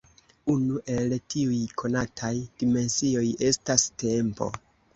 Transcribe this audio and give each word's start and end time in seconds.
Unu 0.53 0.79
el 0.93 1.13
tiuj 1.33 1.59
konataj 1.83 2.33
dimensioj 2.65 3.29
estas 3.53 3.89
tempo. 4.07 4.53